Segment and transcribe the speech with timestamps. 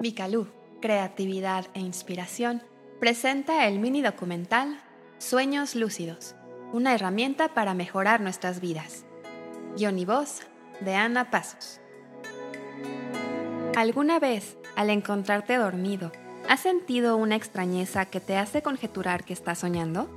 [0.00, 0.46] Vicalú,
[0.80, 2.62] Creatividad e Inspiración,
[3.00, 4.80] presenta el mini documental
[5.18, 6.36] Sueños Lúcidos,
[6.72, 9.04] una herramienta para mejorar nuestras vidas.
[9.76, 10.42] Guión y voz
[10.80, 11.80] de Ana Pasos.
[13.74, 16.12] ¿Alguna vez, al encontrarte dormido,
[16.48, 20.08] has sentido una extrañeza que te hace conjeturar que estás soñando?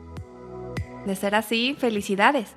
[1.08, 2.54] De ser así, felicidades.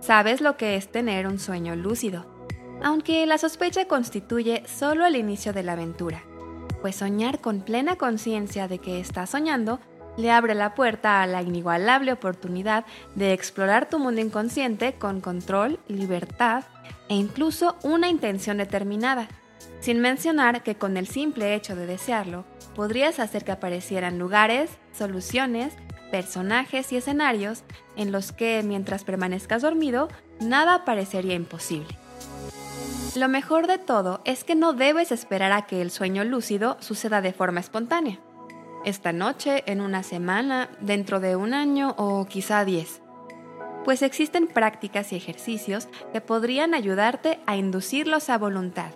[0.00, 2.26] Sabes lo que es tener un sueño lúcido,
[2.82, 6.24] aunque la sospecha constituye solo el inicio de la aventura
[6.84, 9.80] pues soñar con plena conciencia de que estás soñando
[10.18, 12.84] le abre la puerta a la inigualable oportunidad
[13.14, 16.64] de explorar tu mundo inconsciente con control, libertad
[17.08, 19.28] e incluso una intención determinada,
[19.80, 25.72] sin mencionar que con el simple hecho de desearlo, podrías hacer que aparecieran lugares, soluciones,
[26.10, 27.64] personajes y escenarios
[27.96, 32.03] en los que mientras permanezcas dormido, nada parecería imposible.
[33.14, 37.20] Lo mejor de todo es que no debes esperar a que el sueño lúcido suceda
[37.20, 38.18] de forma espontánea.
[38.84, 43.00] Esta noche, en una semana, dentro de un año o quizá diez.
[43.84, 48.90] Pues existen prácticas y ejercicios que podrían ayudarte a inducirlos a voluntad.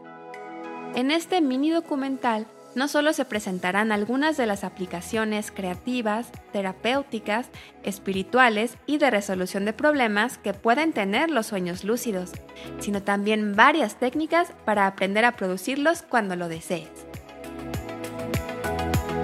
[0.96, 2.48] En este mini documental
[2.78, 7.48] no solo se presentarán algunas de las aplicaciones creativas, terapéuticas,
[7.82, 12.30] espirituales y de resolución de problemas que pueden tener los sueños lúcidos,
[12.78, 16.88] sino también varias técnicas para aprender a producirlos cuando lo desees.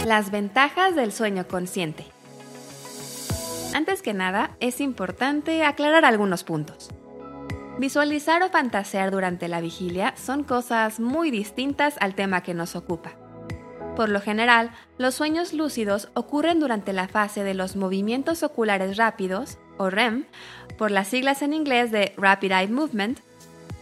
[0.05, 2.05] Las ventajas del sueño consciente.
[3.73, 6.91] Antes que nada, es importante aclarar algunos puntos.
[7.79, 13.23] Visualizar o fantasear durante la vigilia son cosas muy distintas al tema que nos ocupa.
[13.97, 19.59] Por lo general, los sueños lúcidos ocurren durante la fase de los movimientos oculares rápidos,
[19.77, 20.25] o REM,
[20.77, 23.20] por las siglas en inglés de Rapid Eye Movement,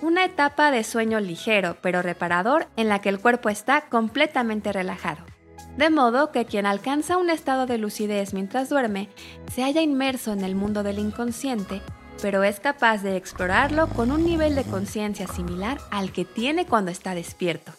[0.03, 5.25] una etapa de sueño ligero pero reparador en la que el cuerpo está completamente relajado.
[5.77, 9.09] De modo que quien alcanza un estado de lucidez mientras duerme
[9.51, 11.81] se halla inmerso en el mundo del inconsciente,
[12.21, 16.91] pero es capaz de explorarlo con un nivel de conciencia similar al que tiene cuando
[16.91, 17.73] está despierto.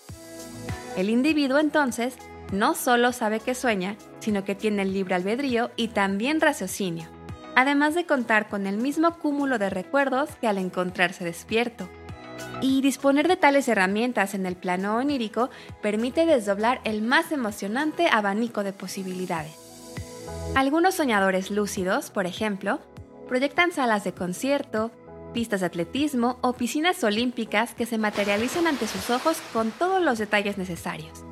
[0.97, 2.15] El individuo entonces
[2.51, 7.07] no solo sabe que sueña, sino que tiene el libre albedrío y también raciocinio,
[7.55, 11.89] además de contar con el mismo cúmulo de recuerdos que al encontrarse despierto.
[12.61, 15.49] Y disponer de tales herramientas en el plano onírico
[15.81, 19.53] permite desdoblar el más emocionante abanico de posibilidades.
[20.55, 22.79] Algunos soñadores lúcidos, por ejemplo,
[23.27, 24.91] proyectan salas de concierto,
[25.33, 30.19] pistas de atletismo o piscinas olímpicas que se materializan ante sus ojos con todos los
[30.19, 31.25] detalles necesarios.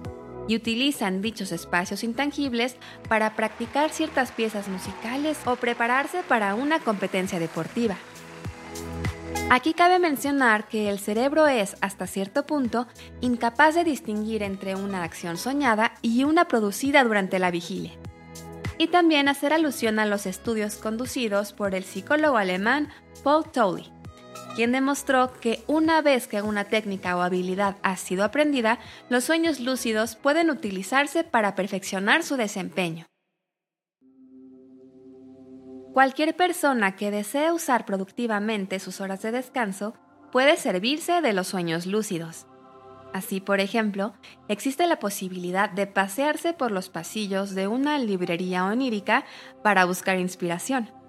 [0.48, 2.76] Y utilizan dichos espacios intangibles
[3.08, 7.96] para practicar ciertas piezas musicales o prepararse para una competencia deportiva.
[9.54, 12.88] Aquí cabe mencionar que el cerebro es, hasta cierto punto,
[13.20, 17.92] incapaz de distinguir entre una acción soñada y una producida durante la vigilia.
[18.78, 22.90] Y también hacer alusión a los estudios conducidos por el psicólogo alemán
[23.24, 23.92] Paul Tolley,
[24.56, 29.59] quien demostró que una vez que una técnica o habilidad ha sido aprendida, los sueños
[29.59, 33.06] lúcidos pueden utilizarse para perfeccionar su desempeño.
[35.94, 39.94] Cualquier persona que desee usar productivamente sus horas de descanso
[40.32, 42.48] puede servirse de los sueños lúcidos.
[43.14, 44.14] Así, por ejemplo,
[44.48, 49.26] existe la posibilidad de pasearse por los pasillos de una librería onírica
[49.64, 51.01] para buscar inspiración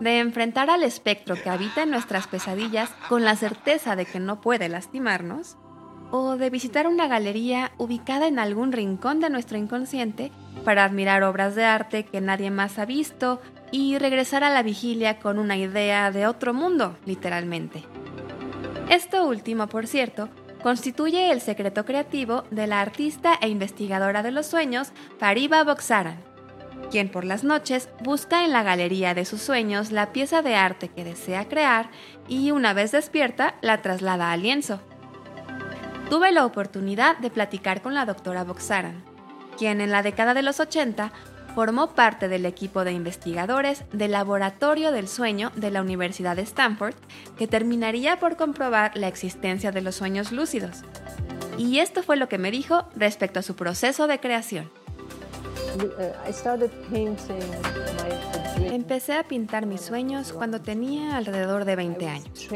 [0.00, 4.40] de enfrentar al espectro que habita en nuestras pesadillas con la certeza de que no
[4.40, 5.56] puede lastimarnos,
[6.12, 10.30] o de visitar una galería ubicada en algún rincón de nuestro inconsciente
[10.64, 13.40] para admirar obras de arte que nadie más ha visto
[13.70, 17.82] y regresar a la vigilia con una idea de otro mundo, literalmente.
[18.90, 20.28] Esto último, por cierto,
[20.62, 26.31] constituye el secreto creativo de la artista e investigadora de los sueños Fariba Boxaran,
[26.92, 30.88] quien por las noches busca en la galería de sus sueños la pieza de arte
[30.88, 31.90] que desea crear
[32.28, 34.78] y una vez despierta la traslada al lienzo.
[36.10, 39.02] Tuve la oportunidad de platicar con la doctora Boxaran,
[39.56, 41.12] quien en la década de los 80
[41.54, 46.94] formó parte del equipo de investigadores del Laboratorio del Sueño de la Universidad de Stanford,
[47.38, 50.82] que terminaría por comprobar la existencia de los sueños lúcidos.
[51.56, 54.81] Y esto fue lo que me dijo respecto a su proceso de creación.
[58.60, 62.48] Empecé a pintar mis sueños cuando tenía alrededor de 20 años.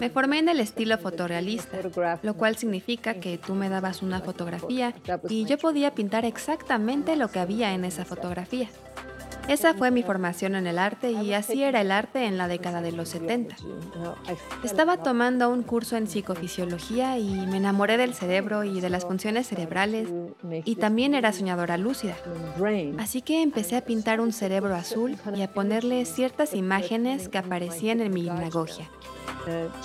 [0.00, 1.78] Me formé en el estilo fotorrealista,
[2.22, 4.94] lo cual significa que tú me dabas una fotografía
[5.28, 8.68] y yo podía pintar exactamente lo que había en esa fotografía.
[9.48, 12.82] Esa fue mi formación en el arte y así era el arte en la década
[12.82, 13.56] de los 70.
[14.62, 19.48] Estaba tomando un curso en psicofisiología y me enamoré del cerebro y de las funciones
[19.48, 20.08] cerebrales
[20.64, 22.16] y también era soñadora lúcida.
[22.98, 28.00] Así que empecé a pintar un cerebro azul y a ponerle ciertas imágenes que aparecían
[28.00, 28.88] en mi hipnagogia.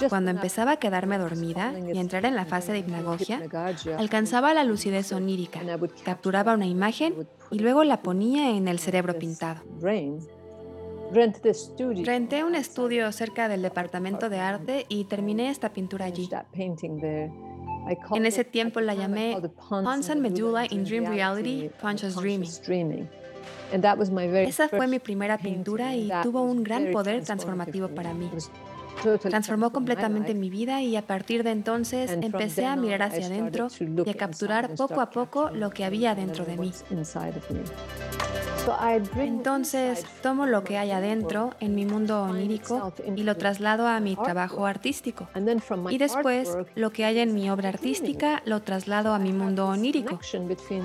[0.09, 3.41] Cuando empezaba a quedarme dormida y entrar en la fase de hipnagogia,
[3.97, 5.61] alcanzaba la lucidez onírica,
[6.03, 9.61] capturaba una imagen y luego la ponía en el cerebro pintado.
[11.11, 16.27] Renté un estudio cerca del departamento de arte y terminé esta pintura allí.
[18.15, 19.37] En ese tiempo la llamé
[19.69, 23.07] Pons and Medulla in Dream Reality, Conscious Dreaming.
[24.47, 28.29] Esa fue mi primera pintura y tuvo un gran poder transformativo para mí.
[29.21, 34.09] Transformó completamente mi vida y a partir de entonces empecé a mirar hacia adentro y
[34.09, 36.71] a capturar poco a poco lo que había dentro de mí.
[39.17, 44.15] Entonces tomo lo que hay adentro en mi mundo onírico y lo traslado a mi
[44.15, 45.27] trabajo artístico.
[45.89, 50.19] Y después lo que hay en mi obra artística lo traslado a mi mundo onírico.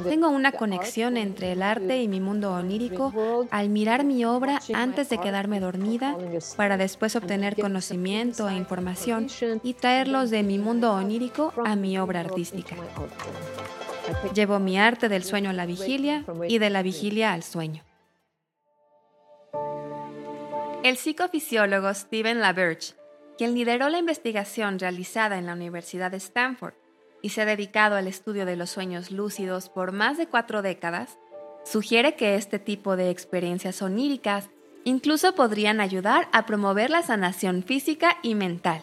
[0.08, 3.12] Tengo una conexión entre el arte y mi mundo onírico
[3.50, 6.16] al mirar mi obra antes de quedarme dormida
[6.56, 9.26] para después obtener conocimiento e información
[9.62, 12.76] y traerlos de mi mundo onírico a mi obra artística.
[14.34, 17.82] Llevo mi arte del sueño a la vigilia y de la vigilia al sueño.
[20.84, 22.94] El psicofisiólogo Stephen LaBerge,
[23.36, 26.74] quien lideró la investigación realizada en la Universidad de Stanford
[27.20, 31.18] y se ha dedicado al estudio de los sueños lúcidos por más de cuatro décadas,
[31.64, 34.50] sugiere que este tipo de experiencias oníricas
[34.84, 38.82] incluso podrían ayudar a promover la sanación física y mental.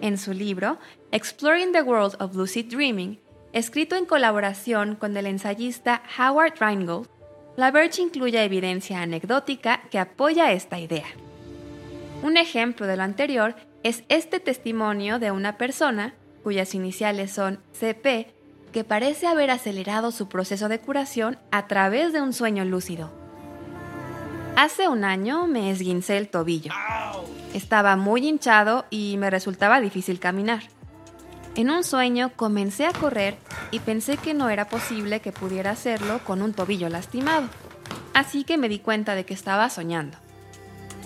[0.00, 0.78] En su libro,
[1.12, 3.20] Exploring the World of Lucid Dreaming,
[3.52, 7.08] escrito en colaboración con el ensayista Howard Rheingold,
[7.56, 11.06] LaBerge incluye evidencia anecdótica que apoya esta idea.
[12.22, 18.32] Un ejemplo de lo anterior es este testimonio de una persona, cuyas iniciales son CP,
[18.72, 23.21] que parece haber acelerado su proceso de curación a través de un sueño lúcido.
[24.56, 26.72] Hace un año me esguincé el tobillo.
[27.54, 30.62] Estaba muy hinchado y me resultaba difícil caminar.
[31.56, 33.36] En un sueño comencé a correr
[33.70, 37.48] y pensé que no era posible que pudiera hacerlo con un tobillo lastimado.
[38.12, 40.18] Así que me di cuenta de que estaba soñando.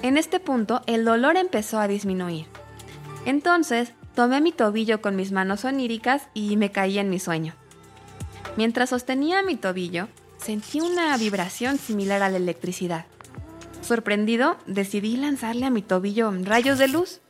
[0.03, 2.47] En este punto el dolor empezó a disminuir.
[3.27, 7.55] Entonces tomé mi tobillo con mis manos oníricas y me caí en mi sueño.
[8.57, 13.07] Mientras sostenía mi tobillo, sentí una vibración similar a la electricidad.
[13.87, 17.21] Sorprendido, decidí lanzarle a mi tobillo rayos de luz.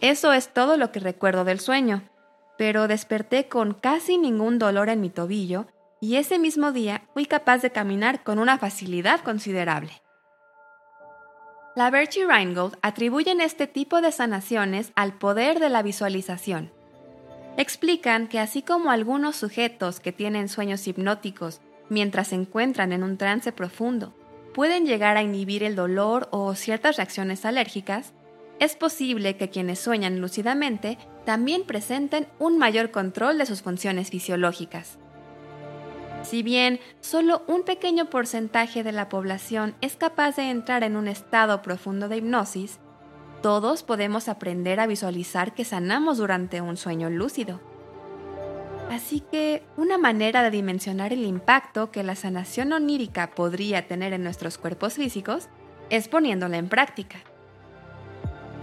[0.00, 2.02] Eso es todo lo que recuerdo del sueño,
[2.56, 5.66] pero desperté con casi ningún dolor en mi tobillo
[6.00, 9.92] y ese mismo día fui capaz de caminar con una facilidad considerable.
[11.76, 16.72] La y Reingold atribuyen este tipo de sanaciones al poder de la visualización.
[17.56, 23.16] Explican que así como algunos sujetos que tienen sueños hipnóticos mientras se encuentran en un
[23.16, 24.12] trance profundo
[24.58, 28.12] pueden llegar a inhibir el dolor o ciertas reacciones alérgicas,
[28.58, 34.98] es posible que quienes sueñan lúcidamente también presenten un mayor control de sus funciones fisiológicas.
[36.24, 41.06] Si bien solo un pequeño porcentaje de la población es capaz de entrar en un
[41.06, 42.80] estado profundo de hipnosis,
[43.42, 47.60] todos podemos aprender a visualizar que sanamos durante un sueño lúcido.
[48.90, 54.22] Así que una manera de dimensionar el impacto que la sanación onírica podría tener en
[54.22, 55.48] nuestros cuerpos físicos
[55.90, 57.18] es poniéndola en práctica.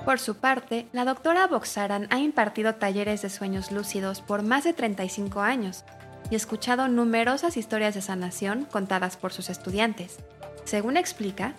[0.03, 4.73] Por su parte, la doctora Boxaran ha impartido talleres de sueños lúcidos por más de
[4.73, 5.83] 35 años
[6.29, 10.17] y escuchado numerosas historias de sanación contadas por sus estudiantes.
[10.63, 11.55] Según explica,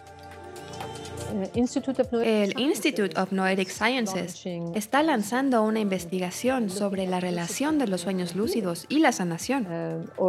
[2.23, 8.35] el Institute of Noetic Sciences está lanzando una investigación sobre la relación de los sueños
[8.35, 9.67] lúcidos y la sanación,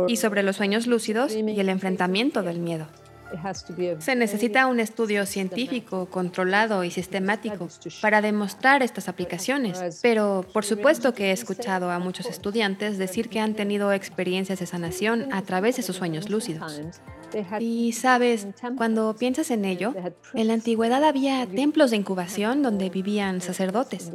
[0.08, 2.88] y sobre los sueños lúcidos y el enfrentamiento del miedo.
[4.00, 7.68] Se necesita un estudio científico, controlado y sistemático
[8.01, 13.39] para demostrar estas aplicaciones, pero por supuesto que he escuchado a muchos estudiantes decir que
[13.39, 16.82] han tenido experiencias de sanación a través de sus sueños lúcidos.
[17.60, 19.93] Y sabes, cuando piensas en ello,
[20.34, 24.12] en la antigüedad había templos de incubación donde vivían sacerdotes.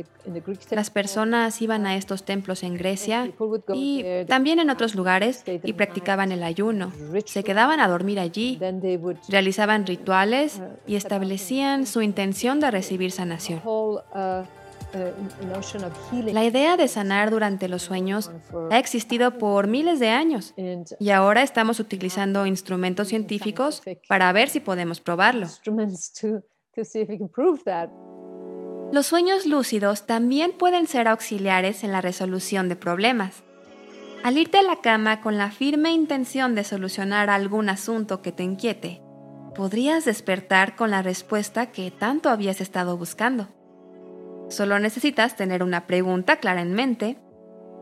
[0.70, 3.30] Las personas iban a estos templos en Grecia
[3.74, 6.92] y también en otros lugares y practicaban el ayuno.
[7.26, 8.58] Se quedaban a dormir allí,
[9.28, 13.60] realizaban rituales y establecían su intención de recibir sanación.
[16.32, 18.30] La idea de sanar durante los sueños
[18.70, 20.54] ha existido por miles de años
[20.98, 25.46] y ahora estamos utilizando instrumentos científicos para ver si podemos probarlo.
[28.92, 33.42] Los sueños lúcidos también pueden ser auxiliares en la resolución de problemas.
[34.22, 38.42] Al irte a la cama con la firme intención de solucionar algún asunto que te
[38.42, 39.02] inquiete,
[39.54, 43.48] podrías despertar con la respuesta que tanto habías estado buscando.
[44.52, 47.16] Solo necesitas tener una pregunta clara en mente,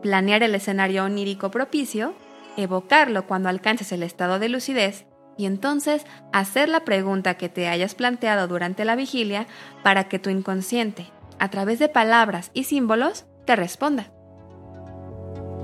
[0.01, 2.13] planear el escenario onírico propicio,
[2.55, 5.05] evocarlo cuando alcances el estado de lucidez
[5.37, 9.47] y entonces hacer la pregunta que te hayas planteado durante la vigilia
[9.83, 11.07] para que tu inconsciente,
[11.39, 14.09] a través de palabras y símbolos, te responda.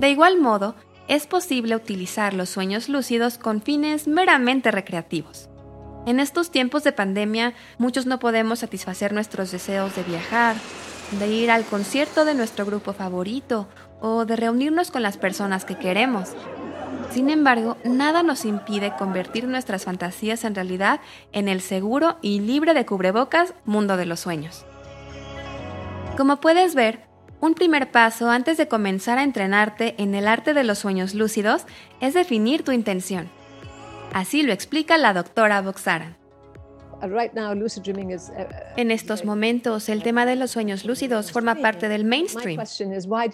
[0.00, 0.74] De igual modo,
[1.08, 5.48] es posible utilizar los sueños lúcidos con fines meramente recreativos.
[6.04, 10.56] En estos tiempos de pandemia, muchos no podemos satisfacer nuestros deseos de viajar,
[11.12, 13.68] de ir al concierto de nuestro grupo favorito
[14.00, 16.30] o de reunirnos con las personas que queremos.
[17.10, 21.00] Sin embargo, nada nos impide convertir nuestras fantasías en realidad
[21.32, 24.66] en el seguro y libre de cubrebocas mundo de los sueños.
[26.16, 27.08] Como puedes ver,
[27.40, 31.64] un primer paso antes de comenzar a entrenarte en el arte de los sueños lúcidos
[32.00, 33.30] es definir tu intención.
[34.12, 36.17] Así lo explica la doctora Boxaran.
[37.00, 42.60] Uh, en estos momentos, el tema de los sueños lúcidos forma parte del mainstream.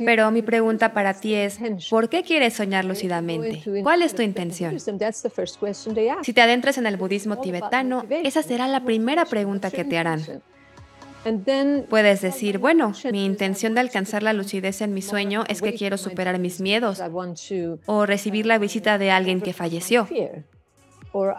[0.05, 3.63] Pero mi pregunta para ti es, ¿por qué quieres soñar lúcidamente?
[3.83, 4.77] ¿Cuál es tu intención?
[6.23, 10.23] Si te adentras en el budismo tibetano, esa será la primera pregunta que te harán.
[11.89, 15.97] Puedes decir, bueno, mi intención de alcanzar la lucidez en mi sueño es que quiero
[15.97, 17.03] superar mis miedos
[17.87, 20.07] o recibir la visita de alguien que falleció.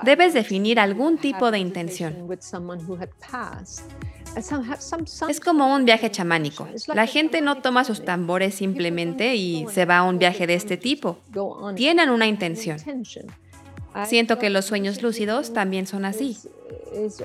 [0.03, 2.27] Debes definir algún tipo de intención.
[5.29, 6.67] Es como un viaje chamánico.
[6.93, 10.77] La gente no toma sus tambores simplemente y se va a un viaje de este
[10.77, 11.19] tipo.
[11.75, 12.77] Tienen una intención.
[14.05, 16.37] Siento que los sueños lúcidos también son así.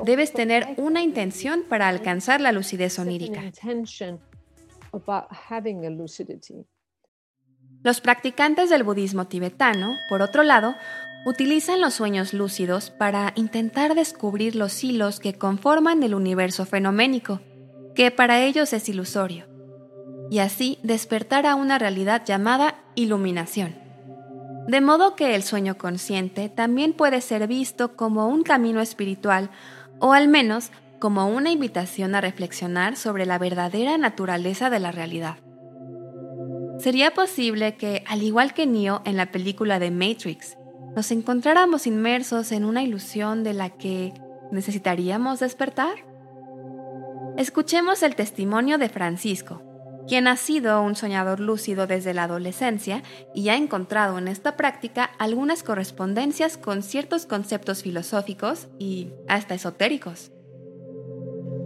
[0.04, 3.42] Debes tener una intención para alcanzar la lucidez onírica.
[7.82, 10.74] Los practicantes del budismo tibetano, por otro lado,
[11.26, 17.40] utilizan los sueños lúcidos para intentar descubrir los hilos que conforman el universo fenoménico,
[17.94, 19.46] que para ellos es ilusorio,
[20.30, 23.74] y así despertar a una realidad llamada iluminación.
[24.66, 29.50] De modo que el sueño consciente también puede ser visto como un camino espiritual
[29.98, 35.36] o al menos como una invitación a reflexionar sobre la verdadera naturaleza de la realidad.
[36.78, 40.56] Sería posible que, al igual que Neo en la película de Matrix,
[40.94, 44.12] nos encontráramos inmersos en una ilusión de la que
[44.50, 45.94] necesitaríamos despertar?
[47.36, 49.62] Escuchemos el testimonio de Francisco,
[50.08, 53.02] quien ha sido un soñador lúcido desde la adolescencia
[53.34, 60.32] y ha encontrado en esta práctica algunas correspondencias con ciertos conceptos filosóficos y hasta esotéricos.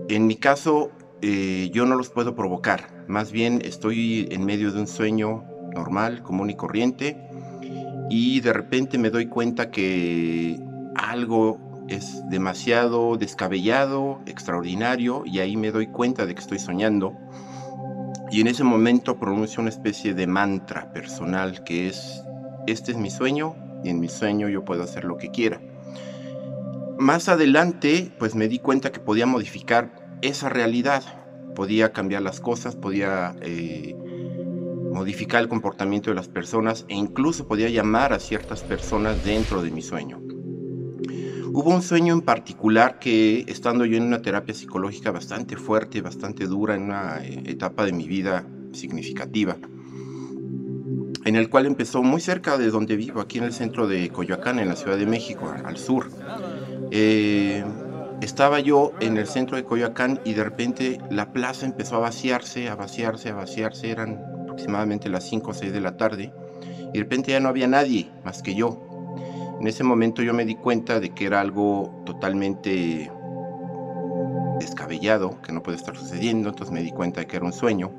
[0.09, 0.90] En mi caso,
[1.23, 6.23] eh, yo no los puedo provocar, más bien estoy en medio de un sueño normal,
[6.23, 7.16] común y corriente,
[8.16, 10.61] y de repente me doy cuenta que
[10.94, 17.12] algo es demasiado descabellado, extraordinario, y ahí me doy cuenta de que estoy soñando
[18.30, 22.23] y en ese momento pronuncio una especie de mantra personal que es,
[22.68, 25.61] este es mi sueño y en mi sueño yo puedo hacer lo que quiera.
[26.97, 29.90] Más adelante, pues me di cuenta que podía modificar
[30.23, 31.02] esa realidad,
[31.56, 33.97] podía cambiar las cosas, podía eh,
[34.94, 39.72] modificar el comportamiento de las personas e incluso podía llamar a ciertas personas dentro de
[39.72, 40.22] mi sueño.
[41.52, 46.46] Hubo un sueño en particular que, estando yo en una terapia psicológica bastante fuerte, bastante
[46.46, 49.56] dura, en una eh, etapa de mi vida significativa,
[51.24, 54.60] en el cual empezó muy cerca de donde vivo, aquí en el centro de Coyoacán,
[54.60, 56.08] en la Ciudad de México, al sur.
[56.92, 57.64] Eh,
[58.20, 62.68] estaba yo en el centro de Coyoacán y de repente la plaza empezó a vaciarse,
[62.68, 63.90] a vaciarse, a vaciarse.
[63.90, 66.32] Eran aproximadamente las 5 o 6 de la tarde
[66.92, 68.80] y de repente ya no había nadie más que yo.
[69.61, 73.11] En ese momento yo me di cuenta de que era algo totalmente
[74.61, 77.90] descabellado, que no puede estar sucediendo, entonces me di cuenta de que era un sueño.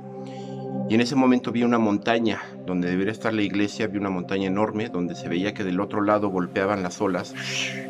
[0.90, 4.48] Y en ese momento vi una montaña, donde debería estar la iglesia, vi una montaña
[4.48, 7.34] enorme, donde se veía que del otro lado golpeaban las olas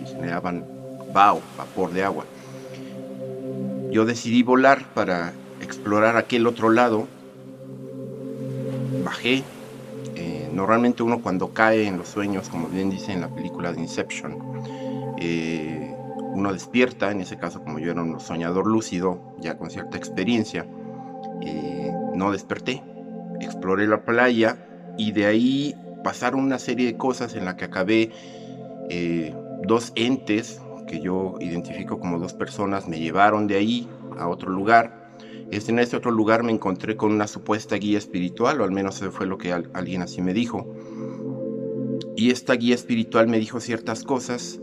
[0.02, 0.66] y generaban
[1.14, 2.26] vaho, vapor de agua.
[3.92, 7.08] Yo decidí volar para explorar aquel otro lado.
[9.06, 9.44] Bajé,
[10.52, 14.36] normalmente uno cuando cae en los sueños, como bien dice en la película de Inception,
[15.20, 15.96] eh,
[16.34, 20.66] uno despierta, en ese caso como yo era un soñador lúcido, ya con cierta experiencia,
[21.42, 22.84] eh, no desperté.
[23.42, 24.58] Exploré la playa
[24.98, 28.12] y de ahí pasaron una serie de cosas en la que acabé
[28.90, 29.36] eh,
[29.68, 35.05] dos entes que yo identifico como dos personas me llevaron de ahí a otro lugar.
[35.52, 38.98] Este, en este otro lugar me encontré con una supuesta guía espiritual, o al menos
[38.98, 40.74] eso fue lo que alguien así me dijo.
[42.16, 44.60] Y esta guía espiritual me dijo ciertas cosas,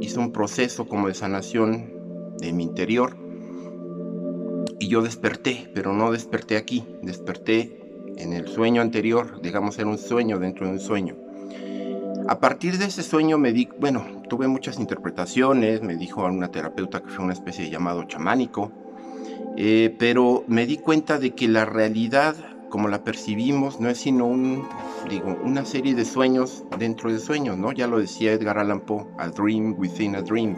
[0.00, 1.92] hizo un proceso como de sanación
[2.38, 3.16] de mi interior.
[4.78, 7.80] Y yo desperté, pero no desperté aquí, desperté
[8.16, 11.16] en el sueño anterior, digamos era un sueño dentro de un sueño.
[12.28, 17.00] A partir de ese sueño me di, bueno, tuve muchas interpretaciones, me dijo una terapeuta
[17.00, 18.72] que fue una especie de llamado chamánico,
[19.56, 22.36] eh, pero me di cuenta de que la realidad,
[22.68, 27.72] como la percibimos, no es sino una serie de sueños dentro de sueños, ¿no?
[27.72, 30.56] Ya lo decía Edgar Allan Poe, a dream within a dream.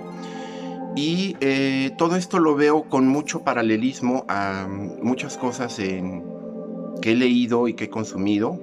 [0.97, 6.25] Y eh, todo esto lo veo con mucho paralelismo a muchas cosas en,
[7.01, 8.61] que he leído y que he consumido,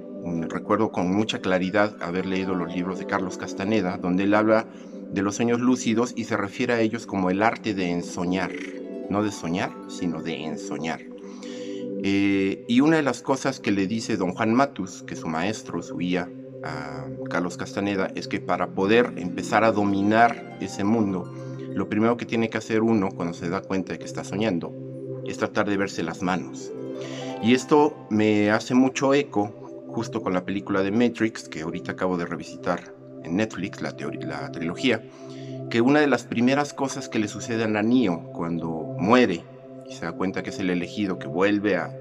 [0.48, 4.66] recuerdo con mucha claridad haber leído los libros de Carlos Castaneda, donde él habla
[5.10, 8.50] de los sueños lúcidos y se refiere a ellos como el arte de ensoñar,
[9.10, 11.00] no de soñar, sino de ensoñar.
[12.02, 15.82] Eh, y una de las cosas que le dice don Juan Matus, que su maestro,
[15.82, 16.30] su guía,
[16.62, 21.32] a Carlos Castaneda, es que para poder empezar a dominar ese mundo,
[21.74, 24.72] lo primero que tiene que hacer uno cuando se da cuenta de que está soñando
[25.26, 26.72] es tratar de verse las manos.
[27.42, 29.52] Y esto me hace mucho eco
[29.88, 32.94] justo con la película de Matrix, que ahorita acabo de revisitar
[33.24, 35.02] en Netflix, la, la trilogía,
[35.70, 39.44] que una de las primeras cosas que le sucede a Neo cuando muere
[39.88, 41.96] y se da cuenta que es el elegido, que vuelve a,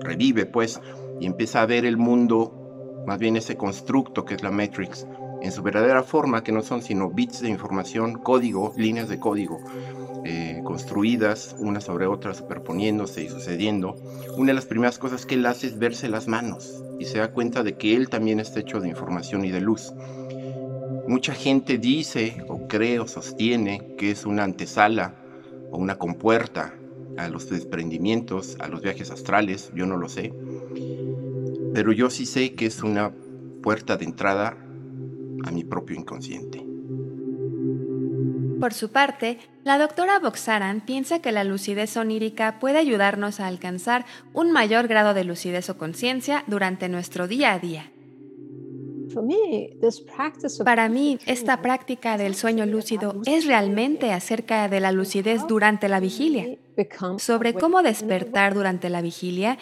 [0.00, 0.80] revive pues,
[1.20, 5.06] y empieza a ver el mundo, más bien ese constructo que es la Matrix,
[5.40, 9.60] en su verdadera forma, que no son sino bits de información, código, líneas de código,
[10.24, 13.94] eh, construidas una sobre otra, superponiéndose y sucediendo,
[14.36, 17.30] una de las primeras cosas que él hace es verse las manos y se da
[17.30, 19.92] cuenta de que él también está hecho de información y de luz.
[21.08, 25.14] Mucha gente dice o cree o sostiene que es una antesala
[25.70, 26.74] o una compuerta
[27.16, 30.34] a los desprendimientos, a los viajes astrales, yo no lo sé,
[31.72, 33.10] pero yo sí sé que es una
[33.62, 34.58] puerta de entrada
[35.44, 36.62] a mi propio inconsciente.
[38.60, 44.04] Por su parte, la doctora Boxaran piensa que la lucidez onírica puede ayudarnos a alcanzar
[44.34, 47.92] un mayor grado de lucidez o conciencia durante nuestro día a día.
[50.64, 56.00] Para mí, esta práctica del sueño lúcido es realmente acerca de la lucidez durante la
[56.00, 56.58] vigilia,
[57.18, 59.58] sobre cómo despertar durante la vigilia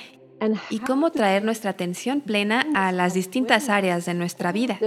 [0.71, 4.79] y cómo traer nuestra atención plena a las distintas áreas de nuestra vida.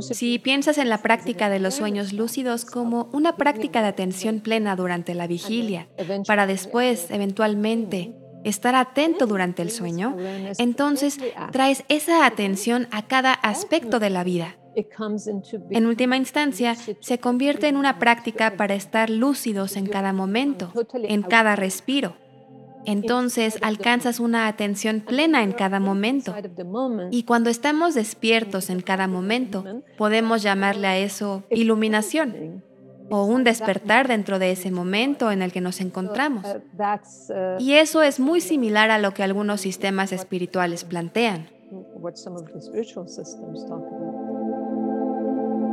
[0.00, 4.76] Si piensas en la práctica de los sueños lúcidos como una práctica de atención plena
[4.76, 5.88] durante la vigilia,
[6.26, 8.14] para después, eventualmente,
[8.44, 10.16] estar atento durante el sueño,
[10.58, 11.18] entonces
[11.50, 14.56] traes esa atención a cada aspecto de la vida.
[15.70, 21.22] En última instancia, se convierte en una práctica para estar lúcidos en cada momento, en
[21.22, 22.16] cada respiro.
[22.86, 26.34] Entonces alcanzas una atención plena en cada momento.
[27.10, 29.64] Y cuando estamos despiertos en cada momento,
[29.96, 32.62] podemos llamarle a eso iluminación
[33.10, 36.44] o un despertar dentro de ese momento en el que nos encontramos.
[37.58, 41.48] Y eso es muy similar a lo que algunos sistemas espirituales plantean.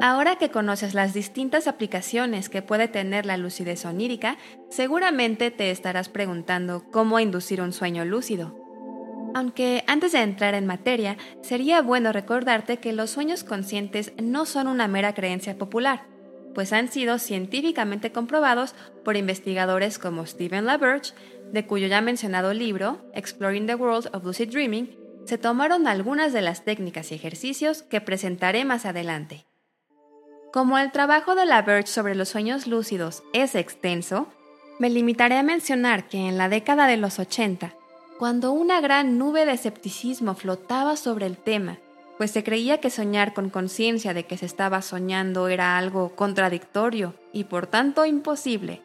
[0.03, 4.37] Ahora que conoces las distintas aplicaciones que puede tener la lucidez onírica,
[4.69, 8.55] seguramente te estarás preguntando cómo inducir un sueño lúcido.
[9.35, 14.67] Aunque antes de entrar en materia, sería bueno recordarte que los sueños conscientes no son
[14.67, 16.01] una mera creencia popular,
[16.53, 21.13] pues han sido científicamente comprobados por investigadores como Stephen LaBerge,
[21.51, 26.41] de cuyo ya mencionado libro, Exploring the World of Lucid Dreaming, se tomaron algunas de
[26.41, 29.45] las técnicas y ejercicios que presentaré más adelante.
[30.51, 34.27] Como el trabajo de la Birch sobre los sueños lúcidos es extenso,
[34.79, 37.73] me limitaré a mencionar que en la década de los 80,
[38.17, 41.79] cuando una gran nube de escepticismo flotaba sobre el tema,
[42.21, 47.15] pues se creía que soñar con conciencia de que se estaba soñando era algo contradictorio
[47.33, 48.83] y por tanto imposible,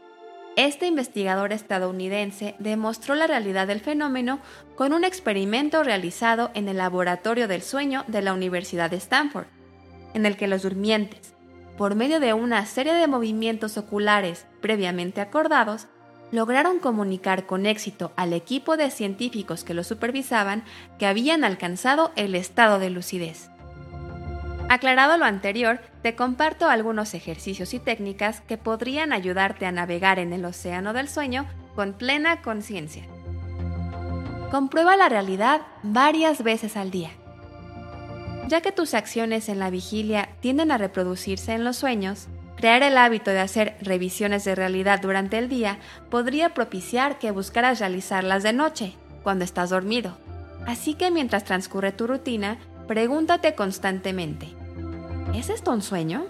[0.57, 4.41] este investigador estadounidense demostró la realidad del fenómeno
[4.75, 9.49] con un experimento realizado en el Laboratorio del Sueño de la Universidad de Stanford,
[10.15, 11.35] en el que los durmientes,
[11.77, 15.89] por medio de una serie de movimientos oculares previamente acordados,
[16.33, 20.65] lograron comunicar con éxito al equipo de científicos que lo supervisaban
[20.99, 23.51] que habían alcanzado el estado de lucidez.
[24.69, 30.33] Aclarado lo anterior, te comparto algunos ejercicios y técnicas que podrían ayudarte a navegar en
[30.33, 33.05] el océano del sueño con plena conciencia.
[34.51, 37.11] Comprueba la realidad varias veces al día.
[38.49, 42.99] Ya que tus acciones en la vigilia tienden a reproducirse en los sueños, crear el
[42.99, 45.79] hábito de hacer revisiones de realidad durante el día
[46.11, 50.17] podría propiciar que buscaras realizarlas de noche, cuando estás dormido.
[50.67, 54.49] Así que mientras transcurre tu rutina, pregúntate constantemente,
[55.35, 56.27] ¿es esto un sueño?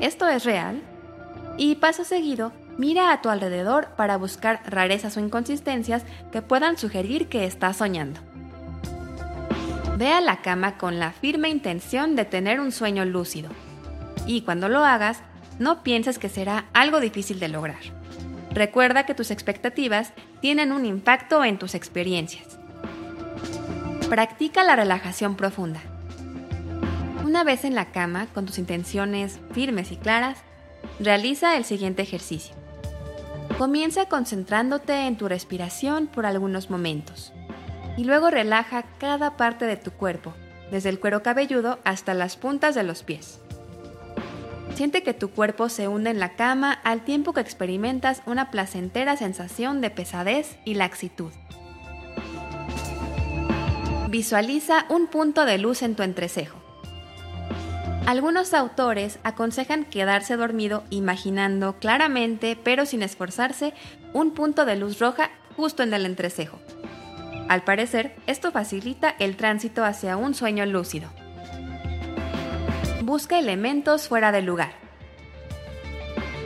[0.00, 0.82] ¿Esto es real?
[1.56, 7.28] Y paso seguido, mira a tu alrededor para buscar rarezas o inconsistencias que puedan sugerir
[7.28, 8.20] que estás soñando.
[9.96, 13.50] Ve a la cama con la firme intención de tener un sueño lúcido.
[14.26, 15.20] Y cuando lo hagas,
[15.58, 17.80] no pienses que será algo difícil de lograr.
[18.52, 22.58] Recuerda que tus expectativas tienen un impacto en tus experiencias.
[24.08, 25.80] Practica la relajación profunda.
[27.24, 30.38] Una vez en la cama, con tus intenciones firmes y claras,
[31.00, 32.54] realiza el siguiente ejercicio.
[33.58, 37.32] Comienza concentrándote en tu respiración por algunos momentos
[37.96, 40.34] y luego relaja cada parte de tu cuerpo,
[40.70, 43.40] desde el cuero cabelludo hasta las puntas de los pies.
[44.74, 49.16] Siente que tu cuerpo se hunde en la cama al tiempo que experimentas una placentera
[49.16, 51.30] sensación de pesadez y laxitud.
[54.10, 56.58] Visualiza un punto de luz en tu entrecejo.
[58.06, 63.74] Algunos autores aconsejan quedarse dormido imaginando claramente, pero sin esforzarse,
[64.12, 66.58] un punto de luz roja justo en el entrecejo.
[67.48, 71.10] Al parecer, esto facilita el tránsito hacia un sueño lúcido.
[73.04, 74.72] Busca elementos fuera del lugar.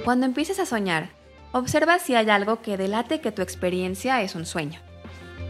[0.05, 1.11] Cuando empieces a soñar,
[1.53, 4.81] observa si hay algo que delate que tu experiencia es un sueño.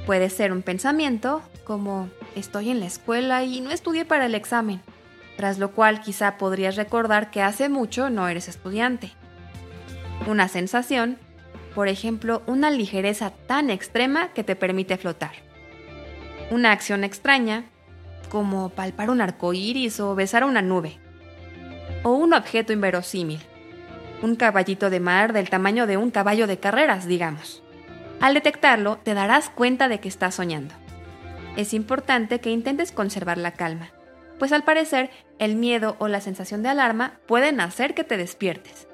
[0.05, 4.83] Puede ser un pensamiento, como estoy en la escuela y no estudié para el examen,
[5.38, 9.11] tras lo cual quizá podrías recordar que hace mucho no eres estudiante.
[10.27, 11.16] Una sensación,
[11.75, 15.33] por ejemplo, una ligereza tan extrema que te permite flotar.
[16.51, 17.64] Una acción extraña,
[18.29, 20.99] como palpar un arco iris o besar una nube.
[22.03, 23.41] O un objeto inverosímil.
[24.23, 27.62] Un caballito de mar del tamaño de un caballo de carreras, digamos.
[28.21, 30.75] Al detectarlo, te darás cuenta de que estás soñando.
[31.57, 33.91] Es importante que intentes conservar la calma,
[34.38, 38.88] pues al parecer el miedo o la sensación de alarma pueden hacer que te despiertes.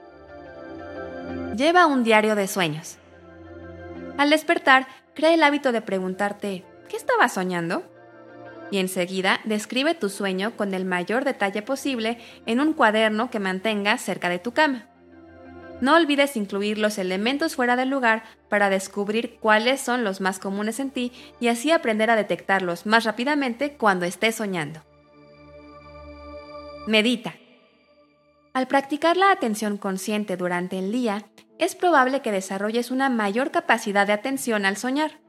[1.56, 2.98] Lleva un diario de sueños.
[4.18, 7.82] Al despertar, crea el hábito de preguntarte, ¿qué estaba soñando?
[8.70, 14.02] Y enseguida describe tu sueño con el mayor detalle posible en un cuaderno que mantengas
[14.02, 14.88] cerca de tu cama.
[15.80, 20.80] No olvides incluir los elementos fuera del lugar para descubrir cuáles son los más comunes
[20.80, 24.80] en ti y así aprender a detectarlos más rápidamente cuando estés soñando.
[26.86, 27.34] Medita.
[28.52, 31.24] Al practicar la atención consciente durante el día,
[31.58, 35.20] es probable que desarrolles una mayor capacidad de atención al soñar,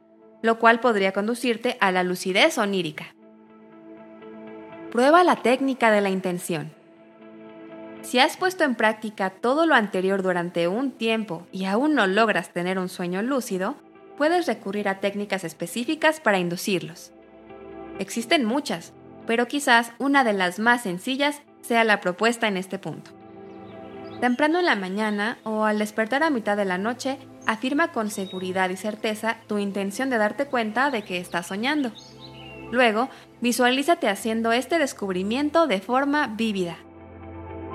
[0.41, 3.14] lo cual podría conducirte a la lucidez onírica.
[4.95, 6.71] Prueba la técnica de la intención.
[8.01, 12.53] Si has puesto en práctica todo lo anterior durante un tiempo y aún no logras
[12.53, 13.75] tener un sueño lúcido,
[14.17, 17.11] puedes recurrir a técnicas específicas para inducirlos.
[17.99, 18.93] Existen muchas,
[19.27, 23.11] pero quizás una de las más sencillas sea la propuesta en este punto.
[24.21, 28.69] Temprano en la mañana o al despertar a mitad de la noche, afirma con seguridad
[28.69, 31.91] y certeza tu intención de darte cuenta de que estás soñando.
[32.71, 33.09] Luego,
[33.41, 36.77] visualízate haciendo este descubrimiento de forma vívida.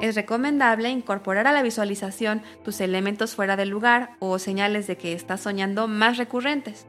[0.00, 5.12] Es recomendable incorporar a la visualización tus elementos fuera del lugar o señales de que
[5.12, 6.87] estás soñando más recurrentes.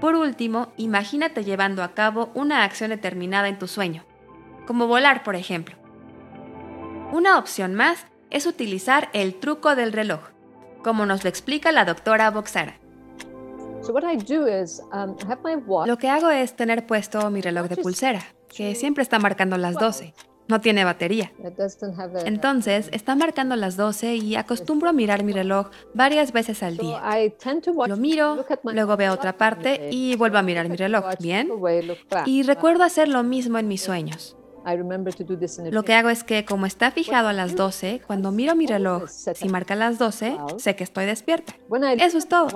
[0.00, 4.04] Por último, imagínate llevando a cabo una acción determinada en tu sueño,
[4.66, 5.76] como volar, por ejemplo.
[7.12, 10.20] Una opción más es utilizar el truco del reloj,
[10.82, 12.78] como nos lo explica la doctora Boxara.
[15.86, 19.74] Lo que hago es tener puesto mi reloj de pulsera, que siempre está marcando las
[19.74, 20.14] 12.
[20.48, 21.32] No tiene batería.
[22.24, 27.00] Entonces, está marcando las 12 y acostumbro a mirar mi reloj varias veces al día.
[27.88, 31.48] Lo miro, luego veo otra parte y vuelvo a mirar mi reloj, ¿bien?
[32.26, 34.36] Y recuerdo hacer lo mismo en mis sueños.
[35.70, 39.08] Lo que hago es que como está fijado a las 12, cuando miro mi reloj,
[39.08, 41.54] si marca las 12, sé que estoy despierta.
[41.98, 42.48] Eso es todo.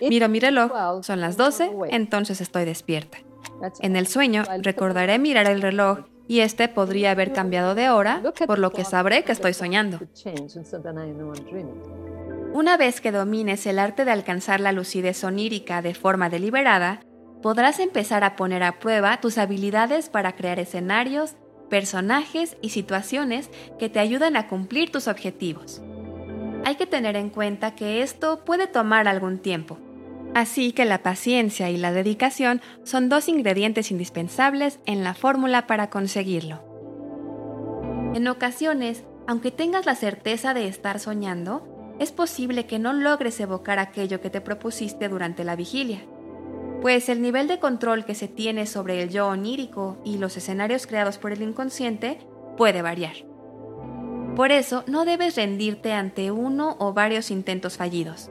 [0.00, 0.72] Miro mi reloj,
[1.02, 3.18] son las 12, entonces estoy despierta.
[3.80, 8.58] En el sueño, recordaré mirar el reloj y este podría haber cambiado de hora, por
[8.58, 10.00] lo que sabré que estoy soñando.
[12.52, 17.00] Una vez que domines el arte de alcanzar la lucidez onírica de forma deliberada,
[17.42, 21.34] podrás empezar a poner a prueba tus habilidades para crear escenarios
[21.72, 25.80] personajes y situaciones que te ayudan a cumplir tus objetivos.
[26.66, 29.78] Hay que tener en cuenta que esto puede tomar algún tiempo,
[30.34, 35.88] así que la paciencia y la dedicación son dos ingredientes indispensables en la fórmula para
[35.88, 36.60] conseguirlo.
[38.14, 43.78] En ocasiones, aunque tengas la certeza de estar soñando, es posible que no logres evocar
[43.78, 46.02] aquello que te propusiste durante la vigilia
[46.82, 50.88] pues el nivel de control que se tiene sobre el yo onírico y los escenarios
[50.88, 52.18] creados por el inconsciente
[52.56, 53.14] puede variar.
[54.34, 58.30] Por eso no debes rendirte ante uno o varios intentos fallidos.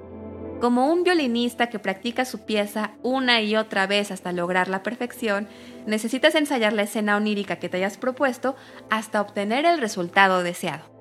[0.59, 5.47] Como un violinista que practica su pieza una y otra vez hasta lograr la perfección,
[5.85, 8.57] necesitas ensayar la escena onírica que te hayas propuesto
[8.89, 10.91] hasta obtener el resultado deseado.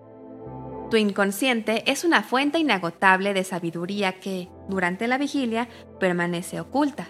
[0.88, 7.08] Tu inconsciente es una fuente inagotable de sabiduría que, durante la vigilia, permanece oculta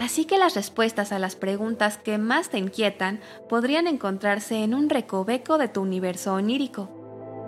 [0.00, 4.90] Así que las respuestas a las preguntas que más te inquietan podrían encontrarse en un
[4.90, 6.90] recoveco de tu universo onírico,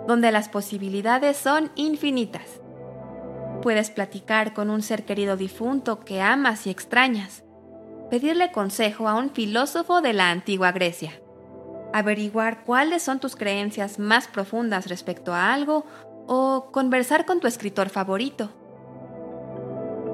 [0.07, 2.59] donde las posibilidades son infinitas.
[3.61, 7.43] Puedes platicar con un ser querido difunto que amas y extrañas,
[8.09, 11.11] pedirle consejo a un filósofo de la antigua Grecia,
[11.93, 15.85] averiguar cuáles son tus creencias más profundas respecto a algo
[16.25, 18.49] o conversar con tu escritor favorito.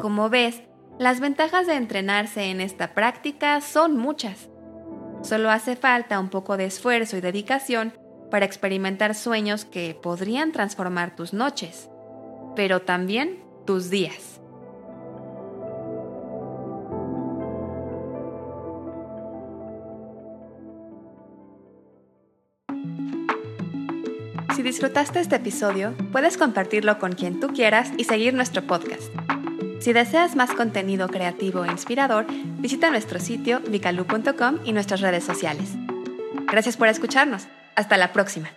[0.01, 0.61] Como ves,
[0.97, 4.49] las ventajas de entrenarse en esta práctica son muchas.
[5.23, 7.93] Solo hace falta un poco de esfuerzo y dedicación
[8.31, 11.89] para experimentar sueños que podrían transformar tus noches,
[12.55, 14.39] pero también tus días.
[24.55, 29.11] Si disfrutaste este episodio, puedes compartirlo con quien tú quieras y seguir nuestro podcast.
[29.85, 32.25] Si deseas más contenido creativo e inspirador,
[32.57, 35.75] visita nuestro sitio vicalu.com y nuestras redes sociales.
[36.47, 37.45] Gracias por escucharnos.
[37.75, 38.49] Hasta la próxima.